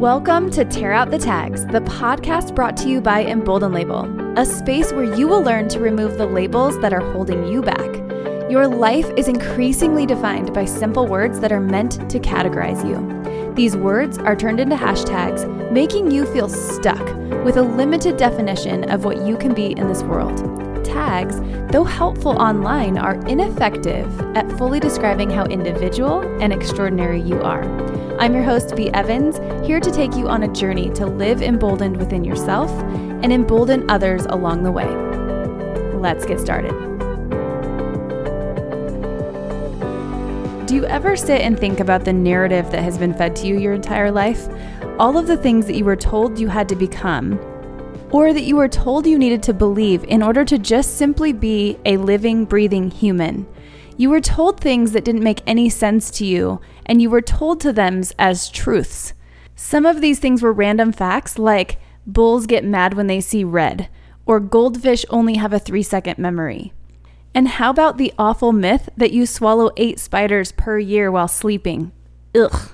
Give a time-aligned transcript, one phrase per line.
[0.00, 4.46] Welcome to Tear Out the Tags, the podcast brought to you by Embolden Label, a
[4.46, 7.96] space where you will learn to remove the labels that are holding you back.
[8.50, 13.54] Your life is increasingly defined by simple words that are meant to categorize you.
[13.54, 17.04] These words are turned into hashtags, making you feel stuck
[17.44, 20.59] with a limited definition of what you can be in this world.
[20.90, 27.62] Tags, though helpful online, are ineffective at fully describing how individual and extraordinary you are.
[28.18, 28.90] I'm your host, B.
[28.90, 32.70] Evans, here to take you on a journey to live emboldened within yourself
[33.22, 34.88] and embolden others along the way.
[35.94, 36.72] Let's get started.
[40.66, 43.58] Do you ever sit and think about the narrative that has been fed to you
[43.58, 44.48] your entire life?
[44.98, 47.38] All of the things that you were told you had to become,
[48.10, 51.78] or that you were told you needed to believe in order to just simply be
[51.84, 53.46] a living, breathing human.
[53.96, 57.60] You were told things that didn't make any sense to you, and you were told
[57.60, 59.12] to them as truths.
[59.54, 63.88] Some of these things were random facts, like bulls get mad when they see red,
[64.26, 66.72] or goldfish only have a three second memory.
[67.34, 71.92] And how about the awful myth that you swallow eight spiders per year while sleeping?
[72.34, 72.70] Ugh,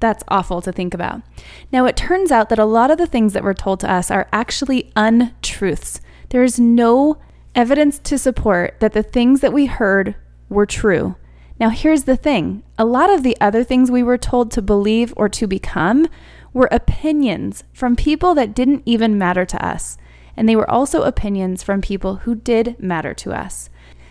[0.00, 1.22] that's awful to think about.
[1.70, 4.10] Now, it turns out that a lot of the things that were told to us
[4.10, 6.00] are actually untruths.
[6.30, 7.18] There is no
[7.54, 10.16] evidence to support that the things that we heard
[10.48, 11.16] were true.
[11.58, 15.12] Now, here's the thing a lot of the other things we were told to believe
[15.16, 16.08] or to become
[16.52, 19.98] were opinions from people that didn't even matter to us.
[20.36, 23.68] And they were also opinions from people who did matter to us.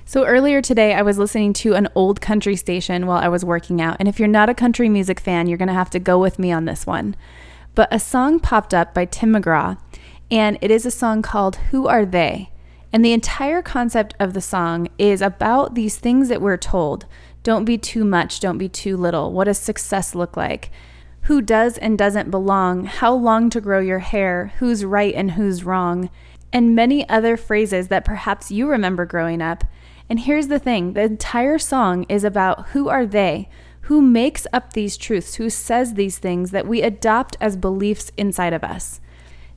[0.09, 3.79] So earlier today, I was listening to an old country station while I was working
[3.79, 3.97] out.
[3.99, 6.39] And if you're not a country music fan, you're going to have to go with
[6.39, 7.15] me on this one.
[7.75, 9.77] But a song popped up by Tim McGraw,
[10.31, 12.49] and it is a song called Who Are They?
[12.91, 17.05] And the entire concept of the song is about these things that we're told.
[17.43, 19.31] Don't be too much, don't be too little.
[19.31, 20.71] What does success look like?
[21.25, 22.85] Who does and doesn't belong?
[22.85, 24.53] How long to grow your hair?
[24.57, 26.09] Who's right and who's wrong?
[26.51, 29.65] And many other phrases that perhaps you remember growing up.
[30.09, 33.47] And here's the thing the entire song is about who are they?
[33.81, 35.35] Who makes up these truths?
[35.35, 39.01] Who says these things that we adopt as beliefs inside of us?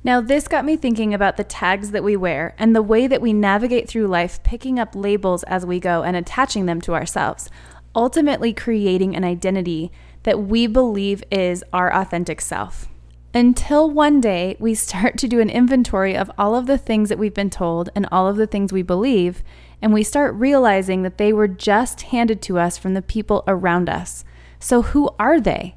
[0.05, 3.23] Now, this got me thinking about the tags that we wear and the way that
[3.23, 7.49] we navigate through life, picking up labels as we go and attaching them to ourselves,
[7.95, 9.93] ultimately creating an identity
[10.25, 12.89] that we believe is our authentic self.
[13.35, 17.19] Until one day we start to do an inventory of all of the things that
[17.19, 19.43] we've been told and all of the things we believe,
[19.83, 23.91] and we start realizing that they were just handed to us from the people around
[23.91, 24.25] us.
[24.61, 25.75] So, who are they?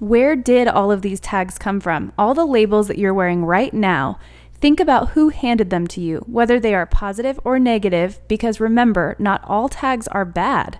[0.00, 2.12] Where did all of these tags come from?
[2.18, 4.18] All the labels that you're wearing right now,
[4.54, 9.14] think about who handed them to you, whether they are positive or negative, because remember,
[9.20, 10.78] not all tags are bad.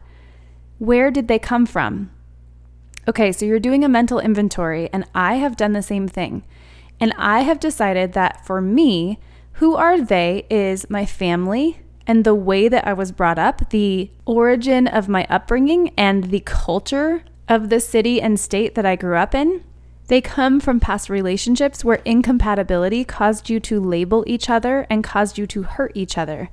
[0.79, 2.11] Where did they come from?
[3.09, 6.43] Okay, so you're doing a mental inventory, and I have done the same thing.
[6.99, 9.21] And I have decided that for me,
[9.53, 14.11] who are they is my family and the way that I was brought up, the
[14.25, 19.17] origin of my upbringing, and the culture of the city and state that I grew
[19.17, 19.65] up in.
[20.09, 25.37] They come from past relationships where incompatibility caused you to label each other and caused
[25.37, 26.49] you to hurt each other.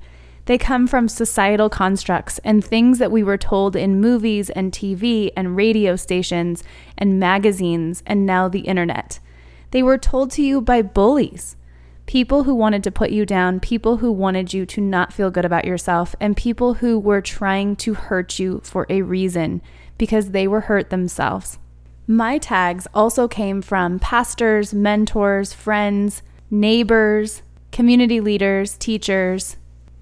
[0.46, 5.30] They come from societal constructs and things that we were told in movies and TV
[5.36, 6.62] and radio stations
[6.98, 9.20] and magazines and now the internet.
[9.70, 11.56] They were told to you by bullies,
[12.06, 15.44] people who wanted to put you down, people who wanted you to not feel good
[15.44, 19.62] about yourself, and people who were trying to hurt you for a reason
[19.96, 21.58] because they were hurt themselves.
[22.06, 27.42] My tags also came from pastors, mentors, friends, neighbors,
[27.72, 29.56] community leaders, teachers,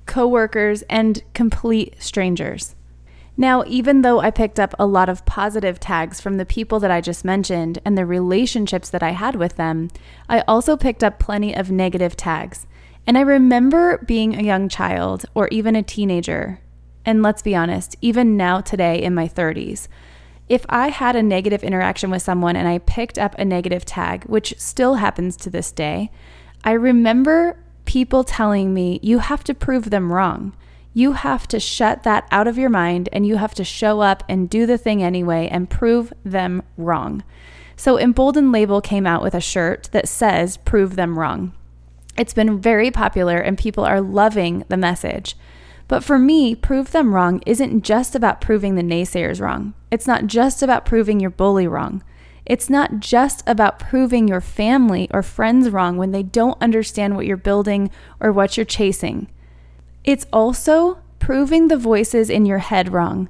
[0.07, 2.75] coworkers, and complete strangers.
[3.37, 6.91] Now, even though I picked up a lot of positive tags from the people that
[6.91, 9.89] I just mentioned and the relationships that I had with them,
[10.29, 12.67] I also picked up plenty of negative tags.
[13.07, 16.61] And I remember being a young child or even a teenager
[17.05, 19.89] and let's be honest, even now today in my 30s,
[20.49, 24.25] if I had a negative interaction with someone and I picked up a negative tag,
[24.25, 26.11] which still happens to this day,
[26.65, 30.55] I remember people telling me, you have to prove them wrong.
[30.95, 34.23] You have to shut that out of your mind and you have to show up
[34.29, 37.23] and do the thing anyway and prove them wrong.
[37.77, 41.53] So, Embolden Label came out with a shirt that says, Prove them wrong.
[42.17, 45.35] It's been very popular and people are loving the message.
[45.89, 49.75] But for me, prove them wrong isn't just about proving the naysayers wrong.
[49.91, 52.03] It's not just about proving your bully wrong.
[52.45, 57.27] It's not just about proving your family or friends wrong when they don't understand what
[57.27, 57.91] you're building
[58.21, 59.29] or what you're chasing.
[60.05, 63.29] It's also proving the voices in your head wrong,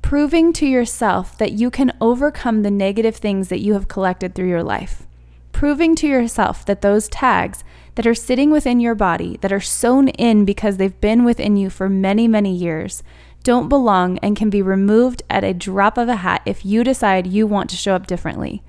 [0.00, 4.48] proving to yourself that you can overcome the negative things that you have collected through
[4.48, 5.06] your life.
[5.54, 10.08] proving to yourself that those tags that are sitting within your body, that are sewn
[10.08, 13.02] in because they've been within you for many, many years,
[13.44, 17.26] don't belong and can be removed at a drop of a hat if you decide
[17.26, 18.62] you want to show up differently.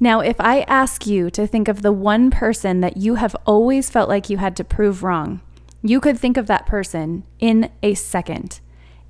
[0.00, 3.90] Now, if I ask you to think of the one person that you have always
[3.90, 5.40] felt like you had to prove wrong,
[5.82, 8.60] you could think of that person in a second.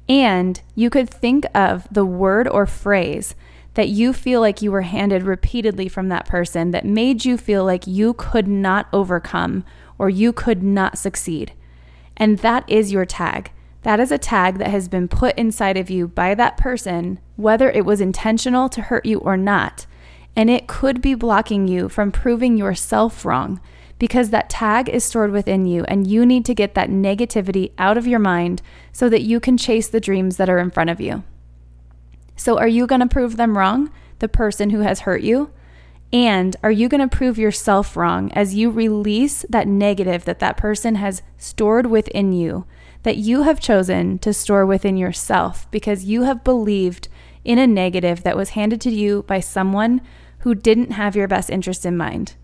[0.09, 3.35] And you could think of the word or phrase
[3.75, 7.65] that you feel like you were handed repeatedly from that person that made you feel
[7.65, 9.65] like you could not overcome
[9.99, 11.53] or you could not succeed.
[12.17, 13.53] And that is your tag.
[13.83, 17.71] That is a tag that has been put inside of you by that person, whether
[17.71, 19.87] it was intentional to hurt you or not.
[20.35, 23.61] And it could be blocking you from proving yourself wrong
[23.99, 27.99] because that tag is stored within you and you need to get that negativity out
[27.99, 28.63] of your mind
[28.93, 31.25] so that you can chase the dreams that are in front of you.
[32.37, 33.91] So, are you going to prove them wrong,
[34.21, 35.51] the person who has hurt you?
[36.13, 40.57] And are you going to prove yourself wrong as you release that negative that that
[40.57, 42.65] person has stored within you,
[43.03, 47.09] that you have chosen to store within yourself because you have believed
[47.45, 50.01] in a negative that was handed to you by someone
[50.41, 52.37] who didn't have your best interest in mind?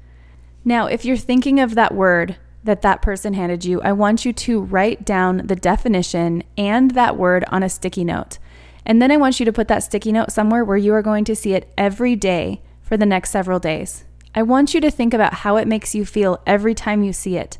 [0.64, 4.32] Now, if you're thinking of that word that that person handed you, I want you
[4.32, 8.38] to write down the definition and that word on a sticky note.
[8.86, 11.24] And then I want you to put that sticky note somewhere where you are going
[11.26, 14.04] to see it every day for the next several days.
[14.34, 17.36] I want you to think about how it makes you feel every time you see
[17.36, 17.58] it.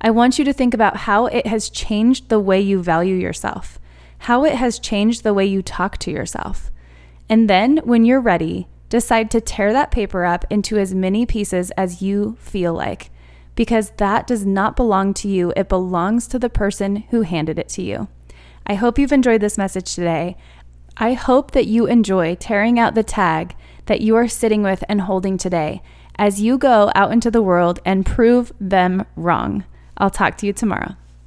[0.00, 3.78] I want you to think about how it has changed the way you value yourself,
[4.20, 6.70] how it has changed the way you talk to yourself.
[7.28, 11.70] And then when you're ready, decide to tear that paper up into as many pieces
[11.72, 13.10] as you feel like,
[13.54, 15.52] because that does not belong to you.
[15.56, 18.08] It belongs to the person who handed it to you.
[18.66, 20.36] I hope you've enjoyed this message today.
[20.96, 23.54] I hope that you enjoy tearing out the tag
[23.86, 25.82] that you are sitting with and holding today
[26.18, 29.64] as you go out into the world and prove them wrong.
[29.98, 30.96] I'll talk to you tomorrow.